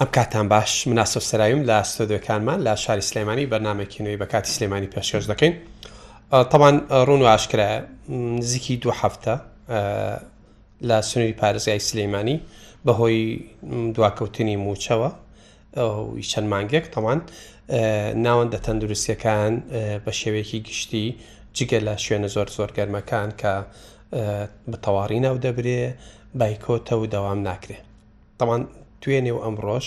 [0.00, 5.24] ئەم کاتان باش مناسب سرایم لە ستۆدیەکانمان لە شاری سلێمانی بەرنمەکینەوەی بە کاتی سلێمانی پێشێش
[5.30, 5.54] دەکەین
[6.52, 6.76] تاوان
[7.08, 7.82] ڕون و ئاشکرا
[8.40, 9.34] نزیکی دو هەفتە
[10.88, 12.36] لە سنووری پارێزگای سلەیمانانی
[12.86, 13.20] بەهۆی
[13.96, 15.10] دواکەوتنی موچەوە
[16.32, 17.20] چەند مانگێک تەوان
[18.24, 19.52] ناوەندە تەندروستیەکان
[20.04, 21.06] بە شێوەیەکی گشتی
[21.56, 23.54] جگە لە شوێنە زۆر زۆر گەرمەکان کە
[24.72, 25.80] بەتەواری ناو دەبرێ
[26.40, 27.78] بایکۆتە و دەوام ناکرێ
[28.40, 28.62] تەوان
[29.04, 29.86] توێنێ و ئەمڕۆژ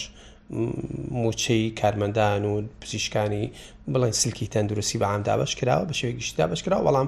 [1.21, 3.45] موچەی کارمەندان و پزیشکانی
[3.94, 7.08] بڵێن سلکی تەندروستی بە ئامدا بەش کراوە بە شێوەیەگیشتدا بەش کرا وەڵام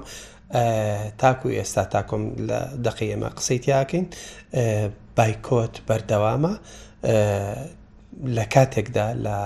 [1.20, 4.06] تاکو ئێستا تاکۆم لە دقی ئەمە قسەی تیاکەین
[5.16, 6.54] بایکۆت بەردەوامە
[8.36, 9.36] لە کاتێکدا لە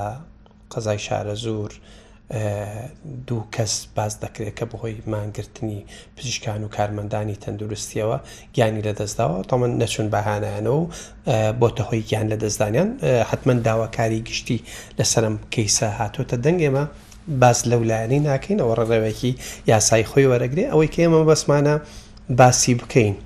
[0.72, 1.72] قەزای شارە زوور
[3.26, 5.80] دوو کەس باز دەکرێت کە بەهۆی مانگرتنی
[6.16, 8.16] پزیشکان و کارمەندانی تەندروستیەوە
[8.54, 10.82] گیانی لەدەستداوە تەمەەن نەچون بەهانیانەوە
[11.60, 12.88] بۆتە هۆی گیان لەدەستدانیان
[13.30, 14.58] حتمما داواکاری گشتی
[14.98, 16.84] لەسرم کەیسە هاتۆتە دەنگێمە
[17.42, 19.32] باز لەولایانی ناکەینەوە ڕێوێکی
[19.72, 21.74] یاسای خۆی وەرەگرێ ئەوەی کێمە بەسمانە
[22.38, 23.16] باسی بکەین.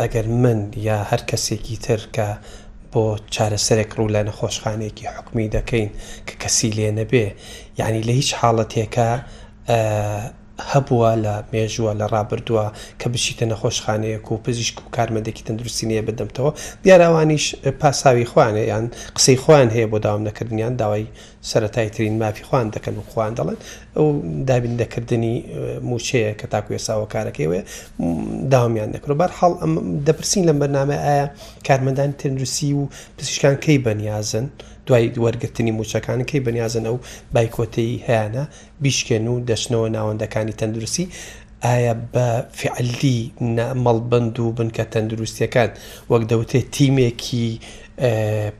[0.00, 0.58] ئەگەر من
[0.88, 2.28] یا هەر کەسێکی تر کە
[2.92, 3.02] بۆ
[3.34, 5.88] چارەسەرێک ڕوو لە نەخۆشخانەیەکی حکومی دەکەین
[6.26, 7.26] کە کەسی لێ نەبێ
[7.80, 9.10] یعنی لە هیچ حاڵەتێکە
[10.72, 12.64] هەبووە لە مێژووە لە ڕابردووە
[13.00, 16.50] کە بشیتە نەخۆشخانەیەک و پزیشک و کارمەندێکی تەندروستینیە بدەمتەوە
[16.84, 17.44] دیاراوانیش
[17.80, 18.84] پاساوی خوانە یان
[19.16, 21.06] قسەی خوان هەیە بۆ داوام نەکردنیان داوای
[21.50, 23.58] سەتای ترین مافی خوان دەکەن و خوان دەڵێن
[23.96, 24.06] ئەو
[24.48, 25.32] دابینندەکردنی
[25.90, 27.60] موچەیە کە تاکوێ ساوەکارەکەیوێ
[28.52, 29.52] داوامیان دەکرۆ بەر حاڵ
[30.06, 31.26] دەپرسین لەم بەرنامە ئایا
[31.66, 32.82] کارمەندان تەندروستی و
[33.18, 34.46] پزیشکان کەی بەنیازن
[34.86, 36.98] دوای وەرگرتنی موچەکانەکەی بەنیازن ئەو
[37.34, 38.44] بایکۆتەی هیانە
[38.84, 41.06] بیشکێن و دەشنەوە ناوەندەکانی تەندروستی
[41.64, 42.26] ئایا بە
[42.60, 43.18] فعلی
[43.84, 45.70] مەڵبند و بنکە تەندروستیەکان
[46.10, 47.48] وەک دەوتێت تیمێکی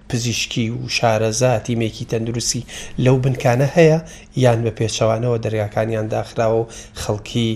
[0.09, 2.63] پزیشکی و شارەزا تیمێکی تەندروستی
[3.05, 3.99] لەو بنکانە هەیە
[4.45, 6.67] یان بە پێچەوانەوە دەریاکانیان داخراوە و
[7.03, 7.51] خەڵکی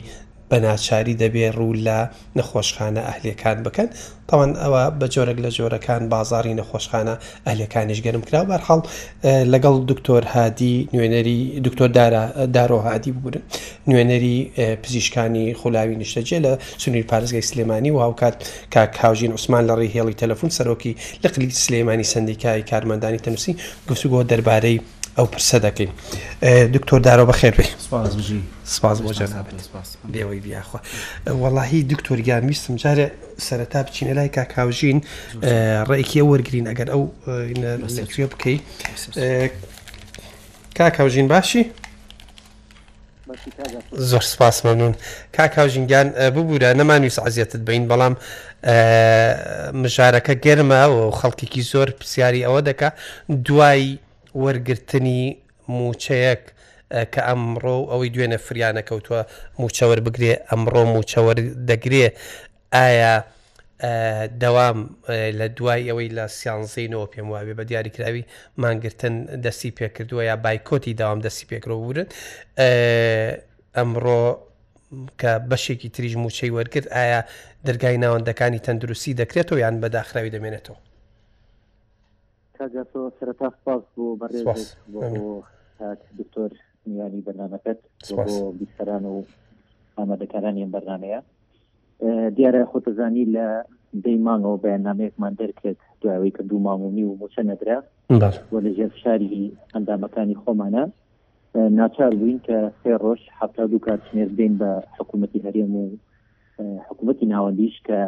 [0.50, 1.98] بە ناچاری دەبێ ڕوو لە
[2.38, 3.88] نەخۆشخانە ئەهلەکان بکەن
[4.28, 7.14] تاوان ئەوە بە جۆرەك لە جۆرەکان بازاری نەخۆشخانە
[7.48, 8.80] ئەلەکانیش گەرم کرا بەرحاڵ
[9.52, 11.88] لەگەڵ دکتۆر هادی نوێنەری دکتۆر
[12.56, 13.42] دارۆ هادی ببوورن
[13.90, 14.34] نوێنەری
[14.84, 16.50] پزیشکانی خولاوی نیشتەجێ لە
[16.82, 18.36] سنووری پارێزگای سلێمانی و هاوکات
[18.72, 23.52] کا کاژین عوسمان لە ڕێهێڵی تەلەفۆن سەرۆکی لە قلی سلێمانی سندیکای کارمەندانی تەنووسی
[23.90, 24.78] گفتوگۆ دەربارەی
[25.18, 25.90] ئەو پرسە دەکەین
[26.76, 27.66] دکتۆر دارۆ بە خێر بێ
[28.76, 29.60] سپاس بۆ جەنابێت
[30.12, 30.80] بێەوەی بیاخوا
[31.42, 33.06] وەڵاهی دکتۆر گامیستم جارێ
[33.46, 34.98] سەرەتا بچینە لای کاکاوژین
[35.90, 37.02] ڕێکیە وەرگین ئەگەر ئەو
[37.98, 38.60] لەکوێ بکەیت
[40.78, 41.62] کاکاوژین باشی؟
[44.10, 44.94] زۆر سپاس مەمنون
[45.36, 48.14] کاکاژینگیان ببوورە نەمانویست عزیەتت بین بەڵام
[49.82, 52.88] مژارەکە گەرمە و خەڵکیکی زۆر پرسیاری ئەوە دەکا
[53.46, 53.92] دوایی
[54.42, 55.20] وەرگرتنی
[55.76, 56.42] موچەیەک
[57.12, 59.22] کە ئەمڕۆ ئەوەی دوێنە فریانە کەوتووە
[59.60, 61.32] موچەوە بگرێ ئەمڕۆ موچەوە
[61.70, 62.06] دەگرێ
[62.74, 63.14] ئایا
[64.42, 64.78] دەوام
[65.38, 68.24] لە دوای ئەوەی لە سیانزینەوە پێم وابێ بە دیاریکراوی
[68.62, 69.14] مانگرتن
[69.44, 72.08] دەستی پێکردووە یا بایکۆتی داوام دەستی پێکرۆورن
[73.76, 74.24] ئەمڕۆ
[75.20, 77.20] کە بەشێکی تریژ موچەی وەرگرت ئایا
[77.66, 80.78] دەرگای ناوەندەکانی تەندروستی دەکرێتەوە یان بەداخراوی دەمێنێتەوە
[82.60, 84.64] کاگەسۆ سەرتا سپاس بۆ بەڕێز
[86.18, 86.50] دکتۆر
[86.90, 89.16] میانی بەنامەکەت بۆ بیسەران و
[89.98, 91.20] ئامادەکارانی ئەم بەرنمەیە
[92.36, 93.46] دیارە خۆتزانی لە
[94.04, 97.78] دەی مانەوە بەیانامەیەکمان دەرکرد دواوەی کە دوو مامونی و موچە نەدرا
[98.52, 100.84] وە لە ژێر شاری ئەندامەکانی خۆمانە
[101.80, 105.86] ناچار بووین کە سێ ڕۆژ حتا دوو کاتژمێر بین بە حکوومەتی هەرێم و
[106.88, 107.98] حکوومەتی ناوەندیش کە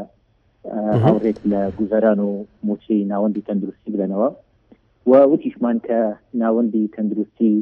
[1.05, 2.31] هاوڕێک لە گوزاران و
[2.67, 4.29] موچی ناوەندی تەندروستی بدەنەوە
[5.11, 5.99] و وتیشمان کە
[6.43, 7.55] ناوەندی تەندروستی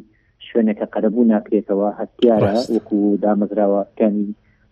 [0.46, 4.28] شوێنەکە قەرەبوو ناکرێتەوە هەستیارە وەکو دامەزراوەکانی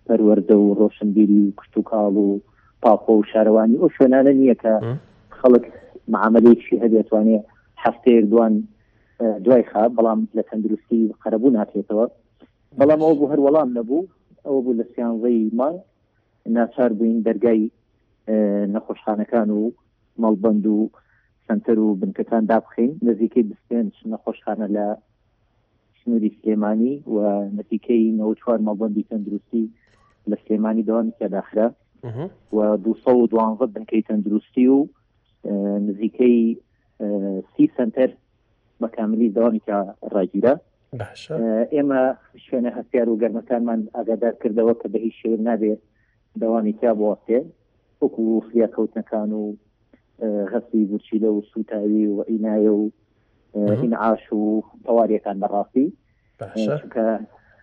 [0.06, 2.40] پەروەەردە و ڕۆشنبیری و کشت و کاڵ و
[2.82, 4.72] پاپۆ و شارەوانی ئەو شوێنانە نییە کە
[5.38, 5.64] خەڵک
[6.14, 7.38] معاملەیەکی هەبێتوانێ
[7.84, 8.54] هەفتەیە دوان
[9.44, 12.04] دوای خا بەڵام لە تەندروستی قەرەبوو ناکرێتەوە
[12.78, 14.08] بەڵام ئەو بوو هەر وەڵام نەبوو
[14.44, 15.74] ئەوە بوو لە سیانزەی مای
[16.56, 17.62] ناچار بووین دەرگای
[18.74, 19.62] نەخۆشخانەکان و
[20.22, 20.90] مەڵبند و
[21.48, 24.86] سنتەر و بنکەکان دابخین نزیکەی بستێن نەخۆشخانە لە
[25.98, 27.16] سنووری سلێمانی و
[27.58, 29.64] نەتیکەی نەوە چوار مەڵبندی تەندروستی
[30.30, 31.66] لە سلێمانی داوامی تێداخرا
[32.52, 32.92] و دو
[33.32, 34.78] دوانزە بنکەی تەندروستی و
[35.88, 36.36] نزیکەی
[37.54, 38.10] سی سنتەر
[38.80, 39.78] بە کاملی داوامی تا
[40.14, 40.54] ڕاگیرە
[41.74, 42.00] ئێمە
[42.44, 45.80] شوێنە هەستیار و گەرمەکانمان ئاگادار کردەوە کە بە هیچ شێر نابێت
[46.40, 47.10] داوامی تا بۆ
[48.02, 49.56] وەکو فریاکەوتنەکان و
[50.52, 52.84] هەستی بچیلە و سوتاوی و ئینایە و
[53.80, 54.42] ئینعاش و
[54.84, 55.86] تەواریەکان بەڕاستی
[56.94, 57.06] کە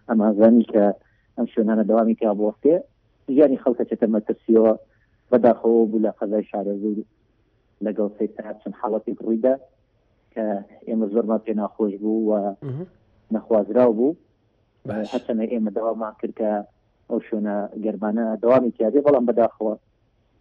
[0.10, 0.84] ئەمازانی کە
[1.38, 2.76] ئەم شوێنانە داوامی کا بۆستێ
[3.36, 4.74] ژیانی خەڵکە چێتە مەترسیەوە
[5.32, 6.98] بەداخەوە بوو لە قەزای شارەزور
[7.86, 9.56] لەگەڵ سەیتەات چەند حاڵەتی ڕوویدا
[10.34, 10.46] کە
[10.88, 12.32] ئێمە زۆرمان پێ ناخۆش بوو و
[13.34, 14.18] نەخوازرا بوو
[15.12, 16.50] حەچەنە ئێمە داوامان کرد کە
[17.10, 19.74] ئەو شوێنە گەرمانە داوامی کیاێ بەڵام بەداخەوە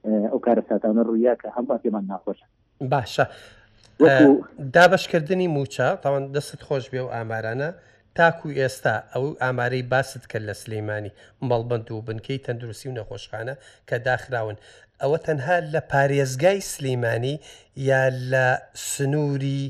[0.07, 2.47] ئەو کارە ساتانە ڕوویە کە هەموو پێمان ناخۆشە
[2.93, 3.25] باشە
[4.75, 7.71] دابشکردنی موچە تاوان دەست خۆش بێ و ئامارانە
[8.17, 11.13] تاکو ئێستا ئەو ئامارەی باست کرد لە سلەیمانی
[11.51, 13.55] مەڵبند و بنکەی تەندروستی و نەخۆشخانە
[13.89, 14.57] کە داخراون
[15.03, 17.37] ئەوە تەنها لە پارێزگای سلەیمانی
[17.91, 18.03] یا
[18.33, 18.47] لە
[18.95, 19.63] سنووری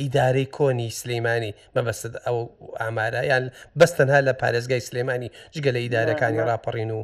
[0.00, 2.38] ئیدارەی کۆنی سلەیمانی مەبەست ئەو
[2.82, 3.44] ئامارە یان
[3.80, 7.00] بەستەنها لە پارێزگای سلێمانی جگە لە ئیدارەکانی راپەڕین و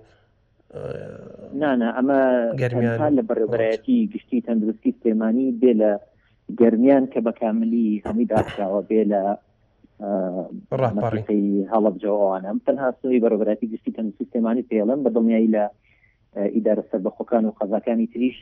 [1.60, 2.20] نانە ئەمە
[2.60, 5.92] گەرمیان لە بەڕێبەتی گشتی تەندروستی سلێمانی بێ لە
[6.60, 9.22] گەرمیان کە بە کاملی هەمی داخراوە بێ لە
[11.72, 15.64] هەڵب جوانم تەنها سوی بەڕێبەتی گشتی تەندروستی سلێمانی پێڵم بە دڵنیایی لە
[16.56, 18.38] ئیدارە سەر بەخۆکان و قەزاکانی تریش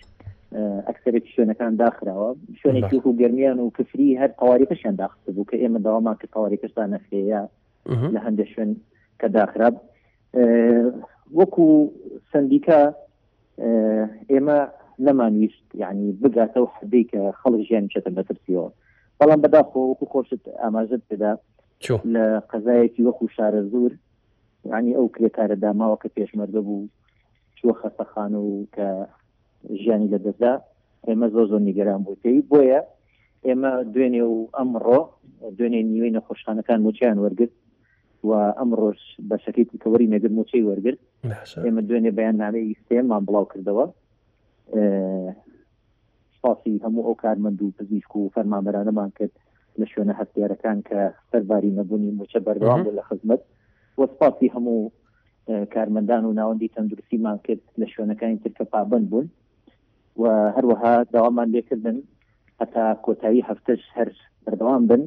[0.88, 2.28] ئەکسەرێک شوێنەکان داخراوە
[2.60, 7.42] شوێنێکی و گەرمیان و کفری هەر قوارێکەشیان داخست بوو کە ئێمە داوامان کە قوارێکەشدا نەخرەیە
[8.14, 8.70] لە هەندێک شوێن
[9.20, 9.74] کە داخراب
[11.38, 11.68] وەکو
[12.32, 12.80] سندیکا
[14.32, 14.60] ئێمە
[15.06, 18.68] نەمانویست یعنی بگاتە و حدەی کە خەڵک ژیان چێتە بەترسیەوە
[19.18, 21.32] بەڵام بەداخۆ وەکو خۆشت ئاماژت پێدا
[22.14, 23.92] لە قەزایەکی وەکو شارە زور
[24.72, 26.88] ینی ئەو کرێکارە داماوە کە پێشمەرگە بوو
[27.58, 28.88] چوە خەستەخان و کە
[29.80, 30.52] ژیانی لە دەدا
[31.06, 32.80] ئێمە زۆ زۆر نیگەران بووتەی بۆیە
[33.46, 34.98] ئێمە دوێنێ و ئەمڕۆ
[35.56, 37.52] دوێنێ نیوەی نەخۆشخانەکان موچیان وەرگرت
[38.28, 41.00] و ئەمڕۆژ بە شەکەیتی کەوەری نەگر موچەی وەرگرت
[41.66, 43.84] ئێمە دوێنێ بەیان نامەی سێمان بڵاو کردەوە
[46.36, 49.34] سپاسی هەموو ئەو کارمەند و پزیشک و فەرمامەرانەمان کرد
[49.80, 51.00] لە شوێنە هەستیارەکان کە
[51.30, 53.42] سەرباری نەبوونی موچە بەردەوام لە خزمەت
[53.98, 54.80] وە سپاسی هەموو
[55.74, 59.26] کارمەندان و ناوەندی تەندروستیمان کرد لە شوێنەکانی ترکە پابند بوون
[60.20, 60.24] و
[60.56, 61.96] هەروەها داوامان لێکردن
[62.62, 64.08] هەتا کۆتایی هەفتش هەر
[64.44, 65.02] بەردەوام بن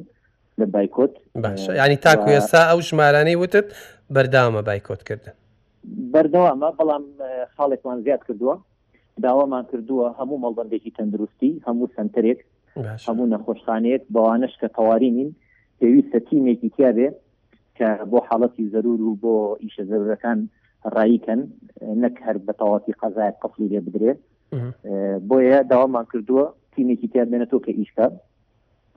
[0.60, 1.12] لە بایکۆت
[1.44, 3.66] باش ینی تاکو ێسا ئەو ژمارانەی وتت
[4.14, 5.34] بەردامە بایکۆت کردن
[6.14, 7.04] بەردەوامە بەڵام
[7.56, 8.54] خاڵێکمان زیاد کردووە
[9.26, 12.40] داوامان کردووە هەموو مەڵبندێکی تەندروستی هەموو سنتەرێک
[13.08, 15.30] هەموو نەخۆشخانەیەک بەوانش کە تەوارینین
[15.80, 17.08] پێویستە تیمێکی تیاابێ
[17.78, 19.34] کە بۆ حاڵەتی زەرور و بۆ
[19.64, 20.38] ئیشە زەرەکان
[20.96, 21.40] ڕایکەن
[22.02, 24.18] نەک هەر بە تەواتی قەزای قفلی لێ بدرێت
[25.28, 28.06] بۆیە داوامان کردووە تیمێکی تیاابێنە تۆ کە ئیشکە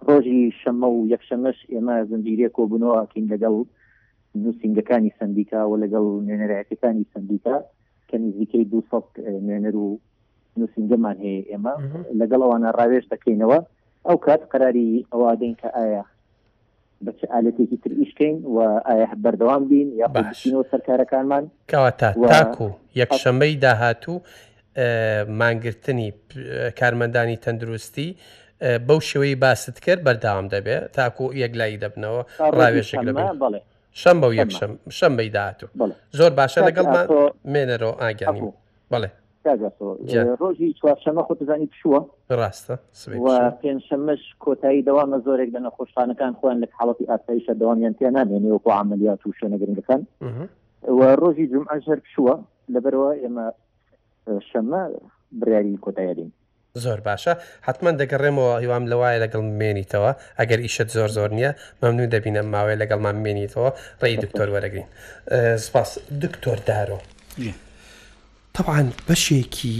[0.06, 3.56] ڕۆژی شەمە و یەکشەمەش ئێمە زنجیرە کۆبنەوەکەین لەگەڵ
[4.44, 7.58] نووسنگەکانی سندیکا و لەگەڵ نوێنەرایەتەکانی سندیکا
[8.10, 8.98] کە نزیکەی دو سە
[9.46, 9.90] نوێنەر و
[10.60, 11.74] نووسنگەمان هەیە ئێمە
[12.20, 13.60] لەگەڵ ئەوانە ڕاوێش دەکەینەوە
[14.08, 16.04] ئەو کات قراری ئەوادەین کە ئایا
[17.06, 18.58] بەچ ئالەتێکی تر ئیشکەین و
[18.88, 22.70] ئایا بەردەوام بین یاینەوە سەرکارەکانمان کەواتە تاکو
[23.02, 24.16] یەکشەمەی داهاتوو
[25.40, 26.10] مانگرتنی
[26.80, 28.10] کارمەندانی تەندروستی
[28.62, 32.22] بەو شێوەی باست کرد بەرداوام دەبێت تاکو یەکلایی دەبنەوە
[32.58, 33.12] ڕاوێشێک لە
[34.02, 34.52] شەم بە یەک
[34.98, 35.70] شەم بەی داهاتوو
[36.18, 37.06] زۆر باشە لەگەڵمان
[37.54, 38.42] مێنەرەوە ئاگانی
[38.92, 39.10] بڵێ
[40.42, 42.00] ڕۆژی چوارشەمە خۆ بزانی پشووە
[42.40, 42.76] ڕاستە
[43.62, 49.34] پێنجشەمەش کۆتایی دەوامە زۆرێک لە نەخۆشخانەکان خۆیان لە حڵەتی ئاساییشە دەوامیان تێ نامێنێوەکو عملیات و
[49.40, 50.02] شوێنەگرنگەکان
[51.22, 52.36] ڕۆژی جم ئەژەر پشووە
[52.74, 53.46] لەبەرەوە ئێمە
[54.50, 54.82] شەمە
[55.40, 56.32] بریاری کۆتایدین
[56.86, 57.34] زۆر باشە
[57.68, 63.16] حتما دەگەڕێمەوە هیوام لەوایە لەگەڵ مێنیتەوە ئەگەر ئیشت زۆر زۆر نییە مەمنون دەبینە ماوەی لەگەڵمان
[63.26, 63.70] مێنیتەوە
[64.02, 64.88] ڕێی دکتۆر وەرەگرین
[65.66, 65.90] سپاس
[66.24, 67.00] دکتۆر دارۆ
[68.56, 69.76] تەعاان بەشێکی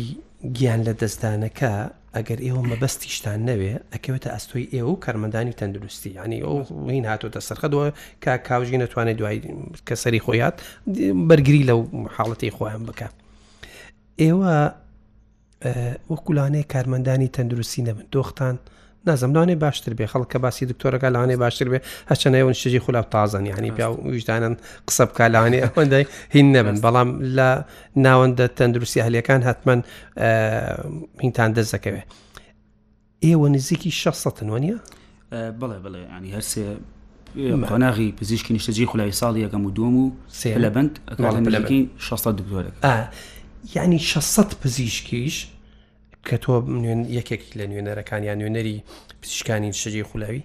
[0.58, 1.74] گیان لە دەستدانەکە
[2.16, 7.88] ئەگەر ئێوە مەبەستیشتان نەوێ ئەکەوێتە ئەستۆی ئێوە و کارمەدانی تەندروستی ینی ئەوین هاتوتە سەرخەدەوە
[8.24, 9.38] کا کاژی نەتوانێت دوای
[9.88, 10.56] کەسەری خۆیات
[11.30, 11.80] بەرگری لەو
[12.16, 13.08] حاڵەتی خۆیان بکە.
[14.22, 14.46] ئێوە
[15.66, 18.56] وەکولانەیە کارمەندانی تەندروستی نەبن دۆختان
[19.08, 21.80] نازەمدانێ باشتر بێ خەڵ کە باسی دکتۆرەکە لاانێ باشتر بێ
[22.12, 24.56] هەچەنەوەن شژی خولاو تازن ینی پیا ویژدانن
[24.90, 27.50] قسە بک لاانێ ئەوەندای هین نەبن بەڵام لە
[28.06, 29.76] ناوەندە تەندروستی هەلەکان حتمما
[31.24, 32.04] هینتان دەزەکەوێ
[33.26, 34.76] ئێوە نزیکی 16 وانە؟
[35.60, 36.66] بڵێ بڵێ ینی هەرسێ
[37.70, 41.00] قۆناغی پزیشکی نیشتەجی خولای ساڵی یەکەم و دوم و سێ لە بند
[41.98, 42.86] 16 دکتۆرەکە
[43.76, 45.48] یعنی 600 پزیشکیش
[46.28, 46.50] کە تۆ
[47.20, 48.82] یەکێک لە نوێنەرەکانیان نوێنەری
[49.22, 50.44] پزیشکانی شەجێ خولاوی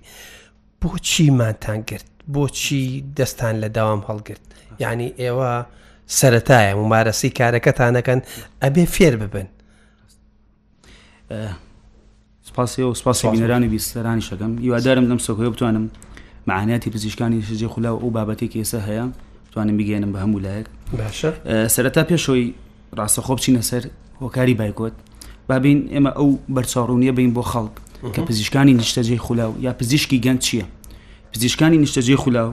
[0.83, 4.45] بۆچی ماتان گرت بۆچی دەستان لە داوام هەڵگرت
[4.81, 5.64] یعنی ئێوە
[6.19, 8.21] سەتایە ممارەسی کارەکەتانەکەن
[8.62, 9.47] ئەبێ فێر ببن
[12.45, 15.90] سپاسی و سپاسی بینەرانی بیستەرانی شەکەم هیوادارم لەم سەکۆی بتوانم
[16.47, 19.07] معانیاتی پزیشکانی شژێ خولا و بابەتێک ئێستا هەیە
[19.52, 20.66] توانم بگەێنم بە هەموو لایەک
[20.99, 21.31] باشە
[21.75, 22.52] سەرەتا پێشۆی
[22.99, 23.82] ڕاستەخۆ بچینە سەر
[24.22, 24.94] هۆکاری بایکۆت
[25.49, 27.75] بابین ئێمە ئەو بەرچاڕوونیە بین بۆ خەڵک
[28.14, 30.64] کە پزیشکانی نیشتەجێ خولاو یا پزیشکی گەند چییە
[31.32, 32.50] پزیشکانی نیشتەجێ خولاو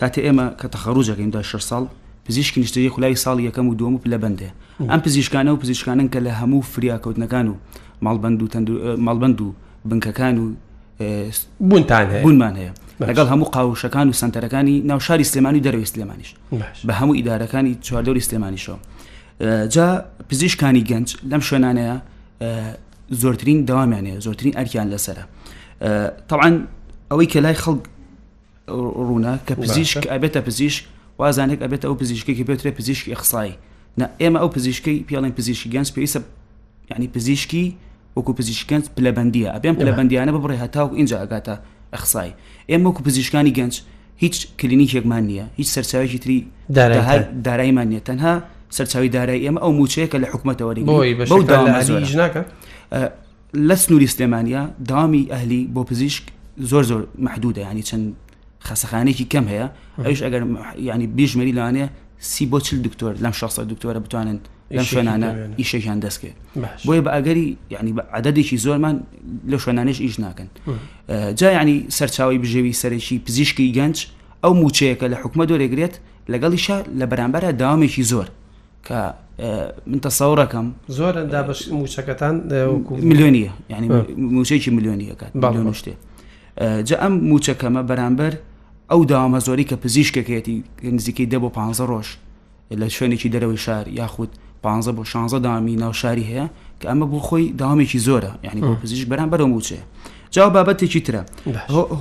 [0.00, 1.84] کاتە ئێمە کە تەخەڕوجەکەین دا ش ساڵ
[2.26, 4.48] پزیشکی نیشتەجێ خولای ساڵی یەکەم و دووەم لە بندێ
[4.90, 7.54] ئەم پزیشکانە و پزیشکانن کە لە هەموو فریاکەوتنەکان و
[8.04, 8.46] ماڵبند و
[9.06, 9.48] ماڵبند و
[9.90, 10.44] بنکەکان و
[11.68, 12.72] بوونتان بوونمان هەیە
[13.08, 16.30] لەگەڵ هەموو قاوشەکان و سنتەرەکانی ناوشاری سلێمانی دەروی سلێمانیش
[16.86, 18.78] بە هەموو ئیدارەکانی چواردۆری سلێمانیشەوە
[19.42, 21.96] جا پزیشکانی گەنج لەم شوێنانەیە
[23.20, 25.24] زۆرترین داوامیانەیە زۆرترین ئەرکیان لەسرە
[26.28, 26.54] تاعاان
[27.10, 27.82] ئەوەی کە لای خەڵک
[29.08, 30.84] ڕوونا کە پزیشک ئەبێتە پزیشک
[31.20, 33.54] وازانێک ئەبێت ئەو پزیشکێکی بێترێ پزیشکی ئەخسایی
[34.20, 36.20] ئێمە ئەو پزیشکی پیاڵین پزیشکی گەنج پێویستە
[36.94, 37.76] ینی پزیشکی
[38.16, 41.54] وەکو پزیشکگەنج پلەبندیە ئەبێم پلەبندیانە بڕێ هەتاوک اینجا ئەگاتە
[41.94, 42.30] ئەخسای
[42.70, 43.74] ئێمە وەکو پزیشکانی گەنج
[44.22, 46.38] هیچ کلینیکێکمان نییە هیچ سەرچاوێکی تری
[47.44, 48.34] دارایمان نیە تەنها
[48.76, 52.42] سەرچاوی دارای ئێمە ئەو موچەیەکە لە حکوومەتەوەری بەو داژناکە
[53.68, 56.24] لە سنووری سلێمانیا داوامی ئەهلی بۆ پزیشک
[56.70, 58.06] زۆر زۆر محدودە ینی چەند
[58.68, 59.66] خەسەخانێکی کەم هەیە
[60.06, 60.42] ئەوش ئەگەر
[60.88, 61.88] ینی بیژمەری لاانەیە
[62.32, 64.38] سی بۆ چل دکتۆر لەم 16 دکتۆرە بتوانن
[64.72, 66.36] لەم شوێنانە ئیشێکیان دەستکێت
[66.86, 68.96] بۆیە بە ئەگەری یعنی عددێکی زۆرمان
[69.50, 70.48] لە شوێنانش ئیش ناکەن
[71.40, 73.96] جا ینی سەرچاوی بژێوی سەرێکی پزیشکی گەنج
[74.44, 75.94] ئەو موچەیەکە لە حکومە دۆرەگرێت
[76.32, 78.26] لەگەڵیشە لە بەرامبەرە داوامێکی زۆر
[78.86, 78.98] کە
[79.90, 80.66] من تەسەورەکەم
[80.98, 82.34] زۆر ئەندا بەش موچەکەتان
[83.10, 83.88] میلیۆنیە ینی
[84.36, 85.94] موچێکی میلیۆنیەکەات باڵۆن شتێ
[86.88, 88.32] جە ئەم موچەکەمە بەرامبەر
[88.90, 90.56] ئەو داوامە زۆری کە پزیشکەکەێتی
[90.98, 92.06] نزیکەی دە بۆ 15 ڕۆژ
[92.80, 94.30] لە شوێنێکی دەرەوەی شار یاخود
[94.62, 96.48] 15 بۆ 16 دامی ناوشاری هەیە
[96.82, 99.78] کە ئەمە بۆ خۆی داوامێکی زۆرە ینی بۆ پزیش بەرامبەر ئەو موچێ
[100.30, 101.22] جاوا بابەتێکی ترە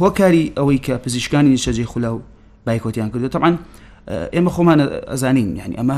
[0.02, 2.22] هۆکاری ئەوەی کە پزیشکانی نیشەجێ خولا و
[2.66, 3.56] بایکۆتیان کردو تەعاان
[4.34, 5.96] ئێمە خۆمانە ئەزانین ینی ئەمە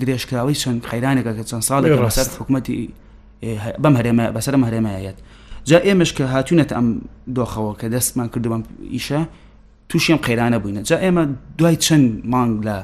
[0.00, 2.78] درێژکراوەی چەند خەیرانێکە کە چەند ساڵێک بەسەر حکوومەتی
[3.82, 5.16] بەم هەرێمە بەسەرم هەرێمەیەت
[5.68, 6.88] جا ئێمەش کە هاتوونەتە ئەم
[7.36, 8.62] دۆخەوە کە دەستمان کردو بەم
[8.94, 9.20] ئیشە
[9.88, 11.22] تووشیم قەیرانە بووینە جا ئێمە
[11.58, 12.76] دوای چەند مانگ لە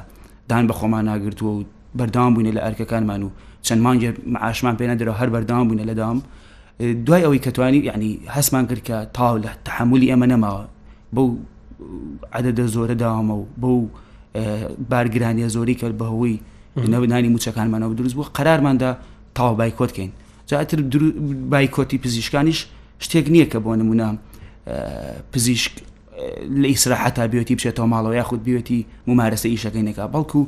[0.49, 1.63] دان بە خۆمان ناگرتووە و
[1.99, 3.29] بەردام بووینە لە ئەرکەکانمان و
[3.67, 6.17] چەند مانگە معشمان پێێنە دەرەوە هەر بەردام بووینە لە دام
[7.05, 10.63] دوای ئەوەی کەتوانی یعنی هەستمان کرد کە تاو لە تحملی ئەمە نەماوە
[11.15, 11.27] بەو
[12.37, 13.79] عدەدە زۆرە داوامە و بەو
[14.91, 16.37] بارگرانیە زۆری کرد بەهەوەی
[16.77, 18.95] نەوە نانی موچەکانمانەوە دروست بوو قەرارماندا
[19.35, 20.11] تاوا بایکۆتکەین
[20.47, 20.79] جاتر
[21.51, 22.59] بایکۆتی پزیشکانیش
[23.05, 24.07] شتێک نییە کە بۆ نمونە
[25.33, 25.71] پزیشک
[26.61, 30.41] لە ئیسراحەتا بێتی بچێتەوە ماڵەوە یاخود بێتی ممارەسە ئیشەکەی نەکە بەڵکو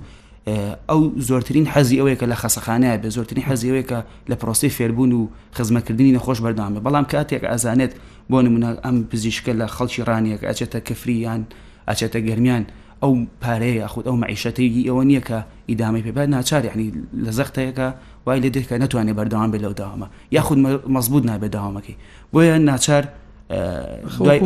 [0.89, 3.97] ئەو زۆرترین حەزی ئەوەیە کە لە خەسەخانەیە بە زۆرترین حەزیەوەی کە
[4.29, 5.21] لە پرۆسی فێربوون و
[5.57, 7.93] خزمەکردنی نەخۆش بەردامە بەڵام کاتێک ئازانێت
[8.31, 11.41] بۆ نمونە ئەم پزیشکە لە خەڵکی ڕانیەکە ئەچێتە کەفریان
[11.89, 12.63] ئەچێتە گەرمیان
[13.03, 15.37] ئەو پارەیە یاخود ئەو معیشەتەیەکی ئەوە نییە کە
[15.69, 16.91] ئیدامی پێبات ناچار یعنی
[17.25, 17.87] لە زەختەیەەکە
[18.25, 20.57] وای لە دێککە نتوانێت بەردەوام بێت لەو داوامە یاخود
[20.95, 21.95] مەزبوط نابێت داوامەکەی
[22.33, 23.03] بۆیە ناچار
[24.17, 24.39] دوای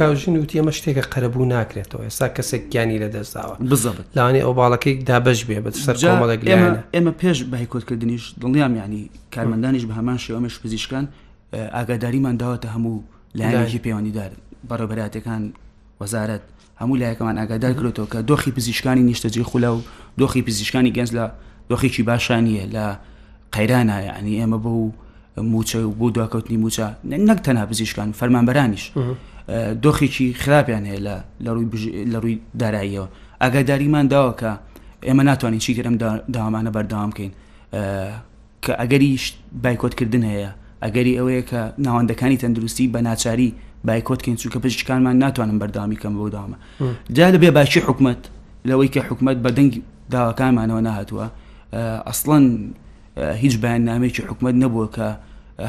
[0.00, 5.04] ئەوژین وتی ئەمە شتێکە قەرەبوو ناکرێتەوە ئێستا کەسێک گیانی لە دەستداوە بزبت لاوانی ئەو باڵەکەی
[5.10, 5.96] دابش بێ بە سەر
[6.94, 9.02] ئێمە پێش بەهیکۆتکردنیش دڵیام ینی
[9.34, 11.04] کارمەندانیش بە هەمان شێوەمەش پزیشکان
[11.76, 13.04] ئاگاداریمان داوەتە هەموو
[13.38, 14.30] لایەنێکی پەیوەندیدار
[14.68, 15.42] بەڕێبەراتەکان
[16.02, 16.44] وەزارەت
[16.82, 19.82] هەموو لایەکەمان ئاگادار کرێتەوە کە دۆخی پزیشکانی نیشتەجی خولا و
[20.20, 21.24] دۆخی پزیشکانی گەنج لە
[21.70, 22.84] دۆخێکی باشانیە لە
[23.54, 24.72] قەیرانە ینی ئێمە بۆ
[25.52, 26.86] موچە و بۆ دواکەوتنی موچە
[27.28, 28.84] نەک تەنها پزیشکان فەرمانبەرانیش
[29.84, 31.00] دۆخێکی خراپیان هەیە
[31.44, 31.50] لە
[32.24, 33.06] ڕووی داراییەوە
[33.42, 34.50] ئاگاداریمان داوە کە
[35.06, 35.94] ئێمە ناتوانین چی گەرم
[36.34, 37.30] داوامانە بەردەوام بکەین
[38.66, 39.10] کە ئەگەری
[39.64, 40.50] بایکۆتکردن هەیە
[40.84, 43.50] ئەگەری ئەوەیە کە ناوەندەکانی تەندروستی بە ناچاری
[43.88, 46.56] بایکۆتکەین چونکە پزیشکانمان ناتوانم بەردامی کەم بۆ دامە
[47.12, 48.22] جا لەبێ باشی حکوومەت
[48.68, 49.72] لەوەی کە حکوومەت بە دەنگ
[50.14, 51.26] داواکانمانەوە نهاتووە
[52.08, 52.44] ئەسڵەن
[53.42, 55.02] هیچ بەیان نامێکی حکوومەت نەبووە کە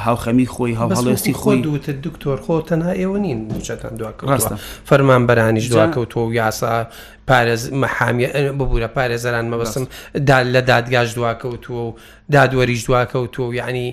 [0.06, 4.56] هاوخەمی خۆی هەڵڵێستی خۆی دوتە دکتۆر خۆ تەنها ئێوە نین نوچەتان دواکەڕاستە
[4.90, 6.88] فەرمان بەرانیش دواکەوتۆ و یاسا
[7.30, 8.26] پارێز مەحامی
[8.58, 9.84] ببوورە پارێزەران مەبەسم
[10.54, 11.94] لە دادگاش دواکەوتووە و
[12.34, 13.88] دادوەریش دواکەوتووە و یعنی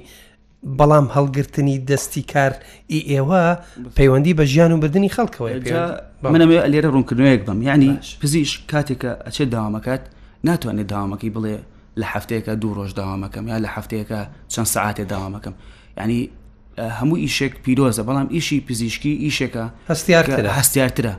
[0.65, 2.53] بەڵام هەڵگرتنی دەستی کار
[2.91, 3.45] ئی ئێوە
[3.99, 5.49] پەیوەندی بە ژیان و بردننی خەڵکەوە
[6.33, 7.91] منەوێ لێرە ڕوونکردنەیەک بم ینی
[8.21, 10.03] پزیش کاتێکە ئەچێت داوامەکەات
[10.45, 11.57] ناتوانێت داوامەکەی بڵێ
[12.01, 14.21] لە هەفتەیەەکە دوو ڕۆژ داوامەکەم یا لە هەفتەیەەکە
[14.53, 15.55] چەند سعاتێ داوامەکەم
[16.01, 16.21] ینی
[16.99, 19.65] هەموو ئیشێک پیرۆزە بەڵام ئیشی پزیشکی ئیشێکە
[20.51, 21.15] هەستیارترە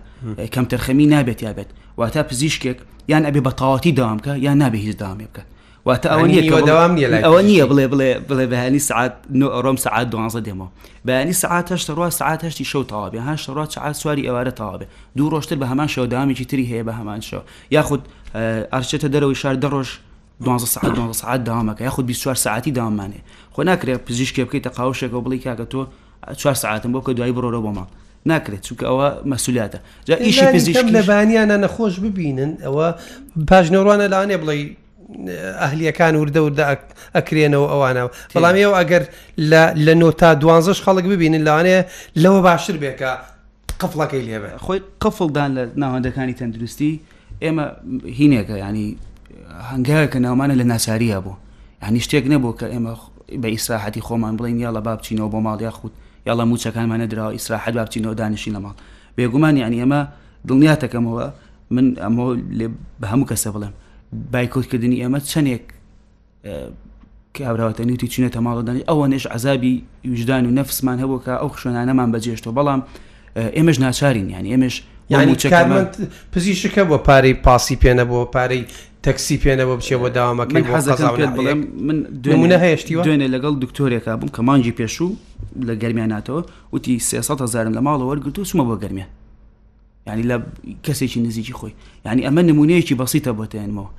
[0.54, 1.70] کەم تەرخەمی نابێت یابێت
[2.00, 2.78] واتە پزیشکێک
[3.12, 5.44] یان ئەبێ بەتاواتی داوامکە یان نابێ هیچ داوامی بکە
[5.88, 9.14] واتە ئەوە نیەوەداوام نیە ئەوە نییە بڵێ بڵێ بڵێ بەهانی سعات
[9.56, 10.70] ئەوڕۆم سعات دوانزە دێمەوە
[11.08, 14.86] بەانی سعات هەشت ڕوا سعات هەشتی شەو تاوابێ ها شڕات سعات سواری ئەوارە تاوابێ
[15.18, 18.02] دوو ڕۆشتر بە هەمان شەودامێکی تری هەیە بە هەمان شەو یاخود
[18.74, 19.90] ئارچێتە دەرەوەی شار دەڕۆژ
[20.46, 23.22] 12 ساعت 12 ساعت دامەکە یاخود 24 ساعتی دامانێ
[23.56, 25.88] خۆ ناکرێت پزیشکی بکەیت تەقاوشێکەوە بڵی کاکە تۆ
[26.36, 27.88] 4 ساعتم بۆ کە دوای بڕۆرە بۆ ماڵ
[28.30, 32.88] ناکرێت چونکە ئەوە مەسوولاتە جا ئیشی پزیشک لەبانیانە نەخۆش ببینن ئەوە
[33.50, 34.56] پاژنەڕوانە لاانێ بڵێ
[35.62, 36.64] ئەهلیەکان وردە وردە
[37.16, 38.02] ئەکرێنەوە ئەوانە
[38.36, 39.04] بەڵام ئێوە ئەگەر
[39.88, 41.82] لە نۆتا دوانزش خەڵک ببینن لەوانەیە
[42.24, 43.12] لەوە باشتر بێکە
[43.82, 46.94] قفڵەکەی لێبێ خۆی قفڵدان لە ناوەندەکانی تەندروستی
[47.44, 47.64] ئێمە
[48.20, 48.88] هینێکە ینی
[49.72, 51.36] هەنگایکە ناومانە لە ناساریە بوو
[51.88, 52.92] ینی شتێک نەبوو کە ئێمە
[53.42, 55.92] بە ئیسراحەتی خۆمان بڵین یا لە بابچینەوە بۆ ماڵ یاخود
[56.28, 58.76] یاڵە موچەکانمانە درراوە ئیسراحەت بابچینەوە دانیشی لە ماڵ
[59.18, 60.02] بێگومان ینی ئێمە
[60.48, 61.26] دڵنیاتەکەمەوە
[61.76, 62.24] من ئەمە
[63.02, 63.74] بە هەموو کەسە بڵێم
[64.34, 65.64] بایکۆتکردنی ئەمە چەندێک
[67.34, 72.54] کە ئابراوەتەنیوتی چینێتە ماڵەدانی ئەوە نێش عذابی وجدان و نەفسمان هەبوو کە ئەو خوشوێنانەمان بەجێشتەوە
[72.58, 72.82] بەڵام
[73.58, 74.76] ئێمەش ناچارین یانی ئێمەش
[76.34, 78.64] پزیشکە بۆ پارەی پاسی پێنە بۆ پارەی
[79.06, 81.54] تەکسی پێنەوە بچێەوە داوامەکەی بڵێ
[81.88, 85.10] من دوێنە هەیەشتی دوێنێ لەگەڵ دکتۆرێکا بووم کە مانجی پێشوو
[85.68, 86.42] لە گەرمیاناتەوە
[86.74, 89.06] وتی 300 هزارم لە ماڵەوە وەرگتو سومە بۆ گەرمە
[90.08, 90.38] ینی لە
[90.86, 91.74] کەسێکی نزیکی خۆی
[92.06, 93.90] ینی ئەمە نمونەیەکی بەسیتە بۆتێنمەوە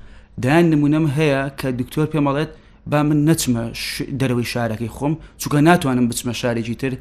[0.43, 2.51] دایان نمونەم هەیە کە دکتۆر پێمەڵێت
[2.91, 3.63] با من نەچمە
[4.19, 6.93] دەرەوەی شارەکەی خۆم چووکە ناتوانم بچمە شارێکی تر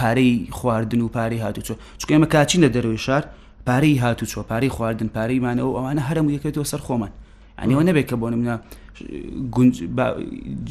[0.00, 3.24] پارەی خواردن و پارەی هاتوچۆ چکە ئمە کاچین لە دەروی شار
[3.68, 7.10] پارەی هاتوچۆ پارەی خواردن پارەیمانەوە ئەوانە هەرم یەکێتەوە سەر خۆمان
[7.60, 8.56] ئەنیەوە نەبێت کە بۆ نمە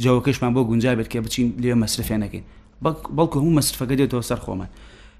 [0.03, 2.46] جاوەکەشمان بۆ گونج بێت کە بچین لێ مەصرفێنەکەین
[3.17, 4.70] بەڵکو هەموو مەصرفەکە دێتەوە سەر خۆمان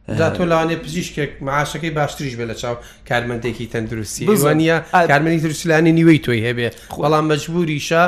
[0.08, 2.76] تۆ لاوانێ پزیشکێک معاشەکەی باشتریش بێ لە چاو
[3.10, 6.70] کارمەندێکی تەندروستی بزانە کارمەنی تروسلانی نیوەی تۆی هەبێ
[7.04, 8.04] وەڵام مەجبوریشە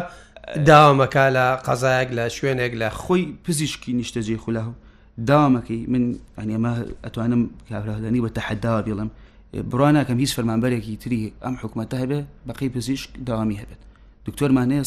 [0.70, 4.72] داوامەکە لە قەزایەک لە شوێنێک لە خۆی پزیشکی نیشتەجێ خولاو
[5.28, 6.72] داوامەکەی من ئەنیێمە
[7.06, 9.10] ئەتوانم کابراهدانی بە تەحەداوە بڵم
[9.72, 13.82] بڕواناکەم هیچ فەرمانبەرێکی تری ئەم حکوومەتە هەبێ بەقی پزیشک داوامی هەبێت
[14.28, 14.84] دکتۆرمانەیە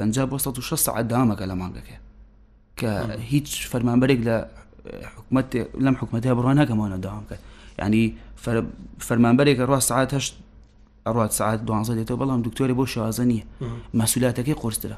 [0.00, 1.98] 150 بۆ 16 سعدامەکە لە مانگەکە
[2.80, 2.90] کە
[3.32, 4.36] هیچ فەرمانبەرێک لە
[4.88, 7.38] حکومت لەم حکومت بڕوان نەکەمانە داوام کرد
[7.78, 8.06] ینی
[9.06, 10.34] فەرمانبەرێکە ڕاست ساعت هەشت
[11.06, 13.44] ئەڕات ساعت دوانزە دێتەوە بەڵام دکتۆری بۆ شازە نیە
[14.00, 14.96] مەسوولاتەکەی قرسرە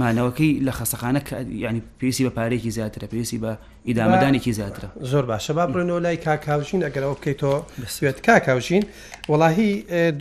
[0.00, 1.20] مانەوەکەی لە خەسەخانە
[1.66, 3.52] ینی پێسی بە پارێکی زیاترە پێسی بە
[3.88, 8.82] ئیدامەدانێکی زیاترە زۆر باشە با بڕێنەوە لای کاکاوژین ئەگەرەوە بکەیتەوە بەسوێت کاکاوژین
[9.30, 9.70] وڵاهی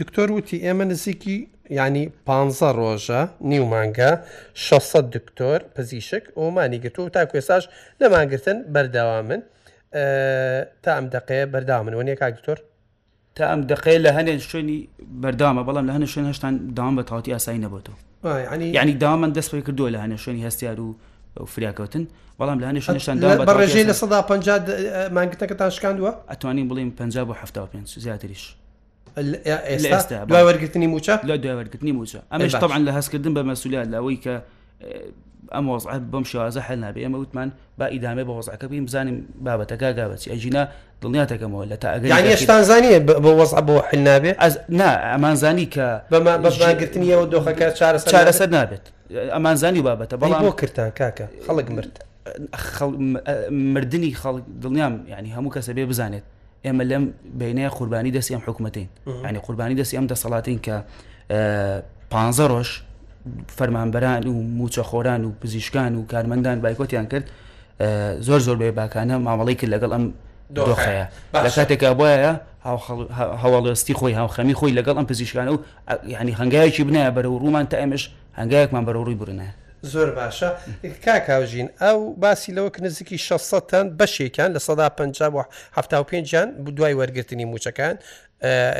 [0.01, 2.29] دکتۆر وتی ئێمە نزیکی ینی پ
[2.77, 4.09] ڕۆژە نیومانگە
[4.53, 7.63] 600 دکتۆر پزیشک ئۆمانی گرت و تا کوێساش
[8.01, 9.43] لەمانگرتن بەرداوا من
[10.83, 12.57] تا ئەم دقەیە بەردامن وەنیە کا دکتۆر
[13.35, 14.79] تا ئەم دقەیە لە هەنێن شوێنی
[15.23, 18.27] بەردامە بەڵام لە هەنە شوێن هەشتان دام بە تااتی ئاسایی نەبێتەوە
[18.81, 20.87] ینی دامن دەست پێ کردووە لە هەنە شوێنی هەستیار و
[21.53, 22.03] فریاکەوتن
[22.39, 23.15] بەڵام لە هەنێ شوێنشتان
[23.59, 28.55] ڕێژەی لە 150 مانگتەکەتان شکاندووە ئەتوانین بڵیم 50 بۆ 75 زیاتریش
[29.17, 34.17] ئێستا دوای وەرگرتنی موچە لە دوای وەرگرتنی موچە ئەمەش تەعاان لە هەستکردن بە مەسوولات لەوەی
[34.23, 34.35] کە
[35.55, 37.49] ئەم وەزعات بەم شێوازە هەل نابێ ئەمە وتمان
[37.79, 40.63] با ئیدامێ بە وەزعەکە بیم بزانیم بابەتەکە گابەتی ئەجینا
[41.01, 44.31] دڵنیاتەکەمەوە لە تاگەشتانزانیە بە وەزع بۆ حل نابێ
[44.69, 48.85] نا ئەمانزانی کە بەماگرتنیەوە دۆخەکە چارەسەر نابێت
[49.33, 51.95] ئەمانزانی بابەتە بەڵام بۆ کردان کاکە خەڵک مرد
[53.73, 56.23] مردنی خەڵک دڵنیام ینی هەموو کەسە بێ بزانێت
[56.65, 57.03] ئێمە لەم
[57.39, 58.87] بینەیە قوربانی دەستی ئەم حکوومەتین
[59.29, 60.75] ینی قوربانی دەستی ئەم دەسەڵاتین کە
[62.11, 62.13] پ
[62.51, 62.69] ڕۆژ
[63.57, 67.25] فەرمانبەران و موچەخۆران و پزیشکان و کارمەندان بایکۆتیان کرد
[68.27, 70.05] زۆر زۆر بێباکانە مامەڵی کرد لەگەڵ ئەم
[70.55, 71.05] دۆخەیە
[71.45, 72.31] لە کاتێکا بۆیە
[73.43, 75.57] هەواڵستی خۆی هاوخەمی خۆی لەگەڵ ئەم پزیشکان و
[76.13, 78.03] یعنی هەنگایەکی بنایە بەرەو ڕوومان تا ئێمەش
[78.39, 79.49] هەنگایەکمان بەرەوڕووی برنە
[79.93, 80.49] زۆر باشە
[81.05, 87.95] کاکاژین ئەو باسی لەوە نزیکی 600 تەن بەشێکان لە سەدا 550 بۆ دوای وەرگرتنی موچەکان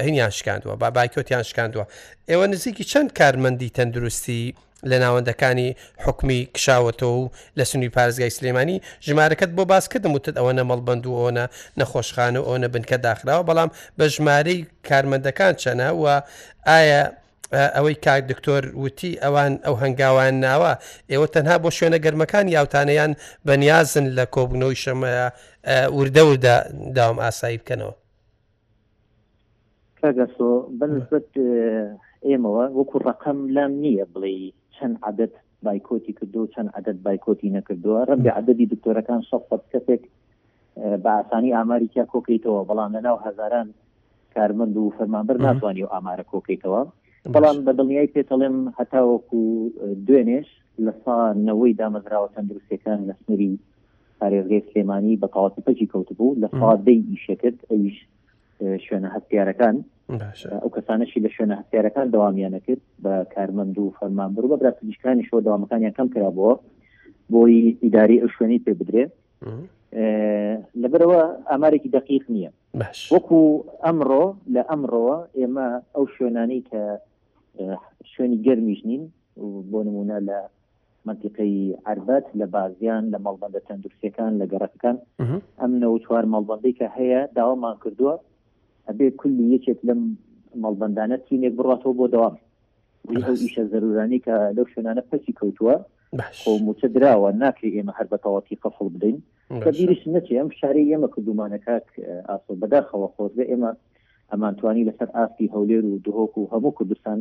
[0.06, 1.86] هینیان شکاندووە با بایکۆتیان شکاندووە
[2.30, 4.54] ئێوە نزیکی چەند کارمەندی تەندروستی
[4.90, 11.04] لە ناوەندەکانی حکمی کشاوەتەوە و لە سنووری پارێزگای سلێمانی ژمارەکەت بۆ باسکردم وتت ئەوە نەمەڵبند
[11.08, 11.32] و ئەوە
[11.80, 16.06] نەخۆشخانە ئەوە بنکە داخراوە بەڵام بە ژمارەی کارمەندەکان چەنە و
[16.68, 17.04] ئایا
[17.54, 20.74] ئەوەی کاک دکتۆر وتی ئەوان ئەو هەنگاوان ناوە
[21.12, 23.12] ئێوە تەنها بۆ شوێنە گەرمەکان یاوتانەیان
[23.46, 25.28] بەنیازن لە کۆبنەوەی شەمەیە
[25.98, 26.56] وردەوردا
[26.96, 27.94] داوام ئاسایی بکەنەوە
[30.00, 31.30] کاگەسۆ بەنسبت
[32.30, 34.32] ئێمەوە وەکو ڕقم لام نییە بڵێ
[34.76, 35.34] چەند عادت
[35.66, 40.02] بایکۆتی کردو چەند عادت بایکۆتی نەکردووە ڕەنگە عددی دکتۆرەکان شەفت کەسێک
[41.04, 43.68] بە ئاسانی ئاماری کیا کۆکەیتەوە بەڵام لەناو هەزاران
[44.36, 46.82] کارمەند و فەرمانبەر ناتوانانی و ئامارە کۆکەیتەوە
[47.34, 49.42] بەڵام بە دڵنیای پێتەڵێم هەتاوەکو
[50.08, 50.48] دوێنێش
[50.86, 53.60] لە سانەوەی دامەزراوە تەندروستەکان لە سنووری
[54.20, 57.98] پارێزگەی سلێمانی بە تاواتی پەکی کەوتبوو لە سادەی ئیشەکرد ئەویش
[58.86, 59.76] شوێنە هەستیارەکان
[60.62, 65.94] ئەو کەسانەشی لە شوێنە هەستیارەکان دەوامیانەکرد بە کارمەند و فەرمان بڕ بە براتنیشکانی شۆ داوامەکانیان
[65.98, 66.54] کەم کرابەوە
[67.34, 69.06] بۆی ئیداری ئەو شوێنی پێ بدرێ
[70.82, 72.52] لەبەرەوە ئامارێکی دقیق نییە
[73.14, 73.40] وەکو
[73.86, 76.82] ئەمڕۆ لە ئەمڕەوە ئێمە ئەو شوێنانی کە
[78.12, 79.04] شوێنی گەرمیش نین
[79.72, 80.38] بۆ نمونە لە
[81.06, 81.56] منطقی
[81.92, 84.98] عربەت لە بازیان لە مەڵبندە تەندروستەکان لە گەڕەکان
[85.60, 88.14] ئەم نەوە چوار مەڵبندەی کە هەیە داوامان کردووە
[88.88, 90.02] ئەبێ کولی یەکێک لەم
[90.64, 92.36] مەڵبندانە تینێک بڕاتەوە بۆ دەوام
[93.44, 95.76] ئیشە زەرورانی کە لەو شوێنانە پەسی کەوتووە
[96.42, 99.18] خۆموچە درراوە ناکری ئێمە هەر بەتەواتی قەفڵ بدەین
[99.64, 101.88] کەبیرش نەچێ ئەم شاری ئێمە کردومانە کاک
[102.30, 103.72] ئاسۆ بەداخەوە خۆزگە ئێمە
[104.32, 107.20] ئەمانتوانی لەسەر ئاستی هەولێر و دهۆک و هەموو کوردستان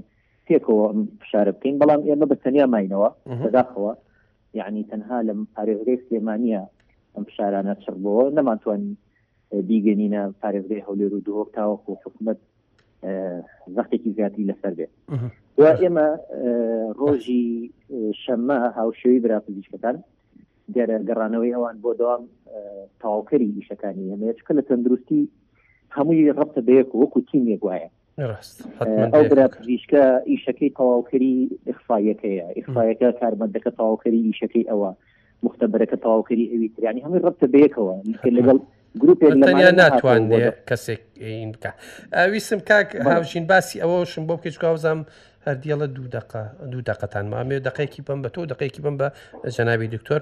[0.48, 0.86] سێکەوە
[1.22, 3.08] فشارە بکەین بەڵام ئێمە بە تەنیا ماینەوە
[3.42, 3.92] بەداخەوە
[4.58, 6.62] یعنی تەنها لە پارێزگەی سلێمانە
[7.14, 8.92] ئەم فشارانە چڕبەوە نەمانتوانی
[9.68, 12.38] بیگەنینە پارێزگەی هەولێر و دوۆک تاوەکو حکوومەت
[13.76, 14.92] زەختێکی زیاتی لەسەر بێت
[15.60, 16.08] و ئێمە
[17.00, 17.46] ڕۆژی
[18.22, 19.96] شەممە هاوشێوی براپزیشکەکان
[20.72, 22.22] دیارە گەڕانەوەی ئەوان بۆ دوام
[23.00, 25.22] تاواکەری ئیشەکانی ئەمە چکە لە تەندروستی
[25.96, 28.30] هەمووی ڕەتە بەیەک وەکو تیم یێک وایە ئەو
[29.30, 31.36] براتژیشکە ئیشەکەی تەواوکەری
[31.70, 34.90] ئخفاایەکەیە ئخفاایەکە کارمەندەکە تەواوکەری ئیشەکەی ئەوە
[35.46, 37.92] مختبرەکە تەواوکەری ئەوی تریانی هەمی ڕەتە بەیەکەوە
[38.38, 38.58] لەگەڵ
[39.00, 40.22] گروپیا ناتوان
[40.68, 41.02] کەسێک
[41.54, 41.70] بکە
[42.16, 45.00] ئاویسم کاک هاوشین باسی ئەوەشم بۆ بکەچکوزام
[45.46, 46.06] هەردیڵە دوو
[46.72, 49.08] دوو دقەتان مامێ دقەیەکی بم بە تۆ دقەیەکی بم بە
[49.56, 50.20] جەناوی دکتۆر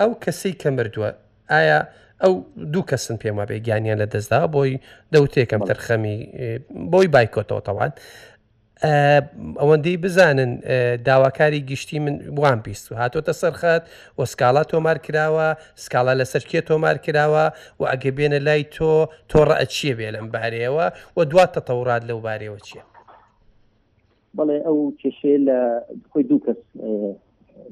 [0.00, 1.10] ئەو کەسەی کە مردووە
[1.54, 1.80] ئایا
[2.22, 2.34] ئەو
[2.72, 4.72] دوو کەسن پێما بێ گیانیان لە دەستدا بۆی
[5.14, 6.16] دەوتێکم تەرخەمی
[6.92, 7.92] بۆی بایکۆتەوەتەوان
[9.62, 10.52] ئەوەندەی بزانن
[11.08, 13.82] داواکاری گشتی من وان بیست و هاتۆتە سەرخات
[14.18, 15.48] و سکاڵا تۆمار کراوە
[15.84, 17.44] سکاڵا لە سەرکێ تۆمار کراوە
[17.80, 18.90] و ئەگە بێنە لای تۆ
[19.32, 22.82] تۆڕە ئەچیە بێ لەم بارەیەوە و دواتە تەورات لەو بارەوە چیە
[24.36, 25.58] بەڵێ ئەو کێشێ لە
[26.10, 26.58] خۆی دوو کەس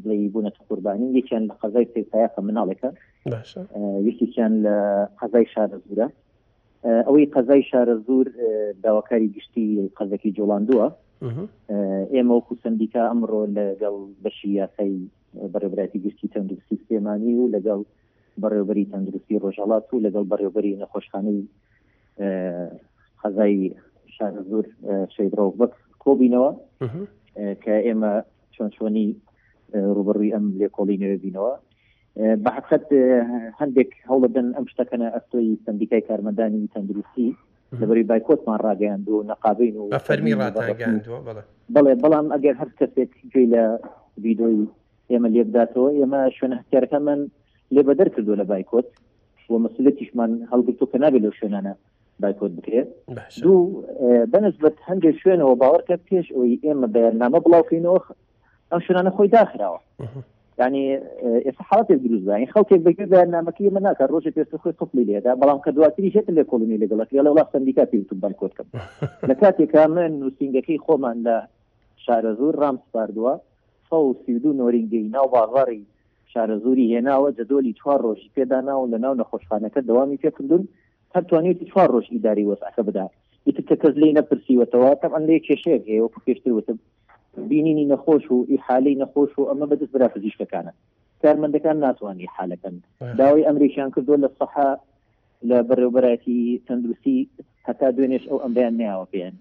[0.05, 2.91] بڵی بوونەت قوربانی یەکیان لە قەزای پێ مناڵێکە
[4.09, 4.75] یەکێکیان لە
[5.19, 6.07] قەزای شارە زورە
[7.07, 8.27] ئەوەی قەزای شارە زور
[8.85, 10.87] داواکاری گشتی قەزەکی جوڵاندووە
[12.15, 14.99] ئێمە وەکو سندیکا ئەمڕۆ لەگەڵ بەشی یاسایی
[15.53, 17.81] بەڕێبراتی گشتی تەندروستی سێمانی و لەگەڵ
[18.43, 21.41] بەڕێوبەری تەندروستی ڕۆژهڵات و لەگەڵ بەڕێوبەری نەخۆشخانەی
[23.23, 23.55] قەزای
[24.17, 24.67] شارە زور
[25.15, 25.73] شەیدڕۆ بەک
[26.05, 26.51] کۆبینەوە
[27.63, 28.13] کە ئێمە
[28.55, 29.09] چۆن چۆنی
[29.95, 31.53] ڕوبڕووی ئەم لێکۆڵی نوێبینەوە
[32.17, 32.85] بە حقت
[33.61, 37.29] هەندێک هەوڵە دەن ئەم شتەکەنە ئەستۆی سندیکای کارمەدانی تەندروستی
[37.81, 40.35] لەبری بایکۆتمان ڕاگەیاند و نەقابین و فەرمی
[41.75, 43.63] بڵێ بەڵام ئەگەر هەر کەسێک گوێی لە
[44.25, 44.59] ویدۆی
[45.11, 47.21] ئێمە لێبداتەوە ئێمە شوێنە هەکارەکەمان
[47.75, 48.89] لێ بەدەر کردو لە بایکۆت
[49.51, 51.75] و مەسلەتیشمان هەڵگرتو کە نابێت لەو شوێنانە
[52.23, 52.89] بایکۆت بکرێت
[53.43, 53.59] دوو
[54.33, 58.01] بەنسبت هەندێک شوێنەوە باوەڕکە پێش ئەوی ئێمە بەیەرنامە بڵاوکەینەوە
[58.71, 59.81] ئەم شوێنانە خۆی داخراوە
[60.59, 60.97] ینی
[61.47, 65.71] ئێستا حالڵاتی دروست یعنی خەڵکێک بەگودا نامەکەی من ناکە ڕۆژی پێستخۆی قپلی لێدا بەڵام کە
[65.77, 68.69] دواتری هێت لە کۆلنی لەگەڵەکە لە وڵاست سندیکا پێتون بانکۆتکەم
[69.29, 71.37] لە کاتێکا من نووسنگەکەی خۆمان لە
[72.05, 73.35] شارە زور ڕام سپاردووە
[73.89, 75.83] سەو سیدو نۆرینگەی ناو باغڕی
[76.33, 80.63] شارە زوری هێناوە جەدۆلی چوار ڕۆژی پێدا ناو لە ناو نەخۆشخانەکە دەوامی پێکردون
[81.15, 83.05] هەر توانێتی چوار ڕۆژ ئیداری وەسەکە بدا
[83.47, 86.79] ئیتر کە کەس لی نەپرسیوەتەوە تەم ئەندەی کێشەیە هەیە وەکو پێشتر وتم
[87.37, 90.73] بینینی نەخۆش و ئیحالەی نەخۆش و ئەمە بەدەست برا پزیشکەکانە
[91.23, 92.77] کارمەندەکان ناتوانانی حالەکەن
[93.19, 94.77] داوای ئەمریکیان کردو لە سەحا
[95.49, 97.29] لە بەڕێوبەتی تەندروستی
[97.69, 99.35] هەتا دوێنێش ئەو ئەمبیان نیاوە پێیان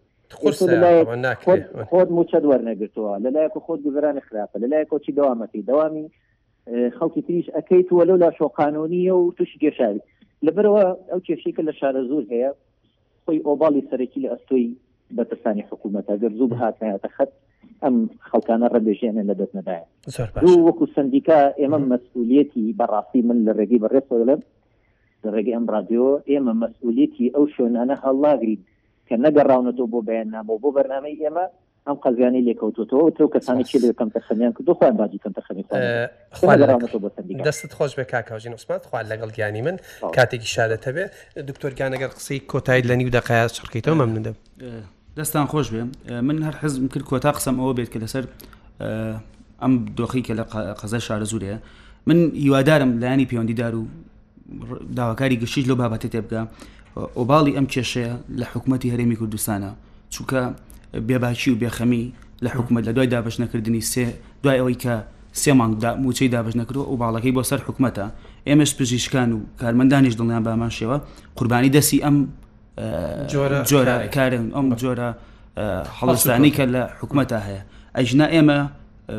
[1.92, 6.06] خۆت موچە دووار نەگرتووە لەلایەک خۆت گوزرانی خراپە لەلایە کۆچی دەوامەتی دەوامی
[6.98, 10.02] خەڵکی تریش ئەەکەیت وەلو لا شۆقانونیە و توش گێشاری
[10.46, 12.52] لەبەرەوە ئەو کێشیکە لە شارە زور هەیە
[13.24, 14.70] خۆی ئۆباڵی سەرەکی لە ئەستۆی
[15.18, 17.32] بەتەستانی حکوومەت ئەگەر زوو هاتنایە تەخەت
[17.84, 17.96] ئەم
[18.30, 19.84] خەڵکانە ڕەبێژێنە لە دەستنەدایە
[20.44, 24.42] دوو وەکو سندیکا ئێمە مەسئولەتی بەڕاستی من لە ڕێگەی بەڕێسەڵم
[25.34, 28.62] ڕێگەی ئەم رادیۆ ئێمە مەسئولەتی ئەو شوێنانە هەڵاگرین
[29.08, 31.46] کە نەگەڕاونەوە بۆ بەیاننامەوە بۆ بەرنامەی ئێمە
[31.88, 35.64] ئەم قەزیانی لێکەوتوتەوە تۆ کەسانی چ لەکەم تەخەمیان کە دخوایان باجی کەم تەخەمی
[37.48, 39.78] دەستت خۆش بە کاکەژین عوسمات خوارد لەگەڵ گیانی من
[40.18, 41.06] کاتێکی شادەتەبێ
[41.50, 44.36] دکتۆرگانەگەر قسەی کۆتایی لە نیو دەقایا چڕکەیتەوە مەمنندم.
[45.18, 45.84] دەستان خۆش بێ
[46.28, 48.26] من هەر حزم کرد کۆتا قسەم ئەوە بێت کە لەسەر
[49.62, 50.44] ئەم دۆخی کە لە
[50.80, 51.58] قەزە شارە زورەیە
[52.08, 53.84] من هیوادارم لایانی پەیوەندیدار و
[54.96, 56.42] داواکاری گشتیش لەو بابەتە تێبگە
[57.18, 59.72] ئۆباڵی ئەم کێشەیە لە حکوومەتتی هەرێمی کوردستانە
[60.14, 60.42] چونکە
[61.08, 62.04] بێباچی و بێخەمی
[62.44, 64.06] لە حکوومەت لە دوای دابشنەکردنی سێ
[64.44, 64.96] دوای ئەوەی کە
[65.42, 68.06] سێ مانگدا موچەی دابشنەکردەوە و باڵەکەی بۆ سەر حکوومەتە
[68.48, 70.98] ئێمەش پزیشکان و کارمەندانیش دڵیان بامان شێوە
[71.36, 72.16] قوربانی دەسی ئەم
[72.80, 75.10] جۆرە کارن ئەم جۆرە
[76.00, 77.62] هەڵستانی کە لە حکوومەتە هەیە
[77.98, 78.60] ئەژنا ئێمە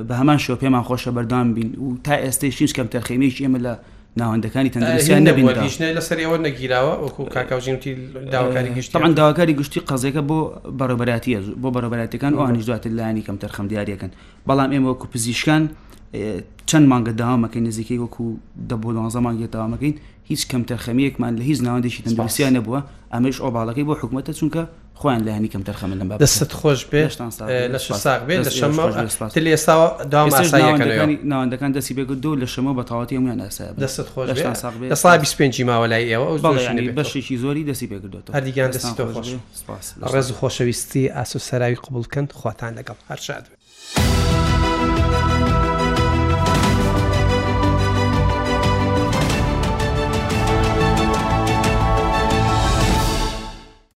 [0.08, 3.74] بە هەمان شۆ پێمان خۆشە بەردام بین و تا ئێستی شینش کەم تەرخێمیش ئێمە لە
[4.20, 5.44] ناوەندەکانی تەندروستیان نبین
[5.98, 7.92] لەسەر ئەوە نەگیراوە وەکو کاکاژینتی
[8.34, 10.38] داواکاری گشت ئەمان داواکاری گشتی قەزەکە بۆ
[10.80, 14.10] بەڕۆبەتیە بۆ بەڕۆبەتەکان ئەوانیش دواتر لایانی کەم تەرخەم دیارەکەن
[14.48, 15.62] بەڵام ئێمە وەکو پزیشکان
[16.70, 18.24] چەند مانگە داوامەکەی نزیکەی وەکو
[18.70, 19.94] دە بۆ دازە مانگە داوامەکەین
[20.33, 22.81] هیچ کەم تەرخەمیەکمان لە هیچ ناوەندێکی تەندروستیان نەبووە
[23.14, 24.62] ئەمەش ئۆباڵەکەی بۆ حکوومەتە چونکە
[25.01, 27.12] خۆیان لە هەنی کەم تەرخەمە لەم دەست خۆش بێت
[27.75, 28.40] لە ساق بێت
[30.88, 34.31] لە ناوەندەکان دەستی بێگوت دو لە شەمە بەتەواتی ئەمویان ناسا دەست خۆش
[34.92, 36.42] لە سا 25 ماوە لای ئێوە
[36.99, 39.29] بەشێکی زۆری دەستی بێگردوێت هەردیگەان دەستی تۆ خۆش
[40.14, 44.51] ڕێز و خۆشەویستی ئاسوسەراوی قوبولکەند خواتان لەگەڵ هەرشاد بێت.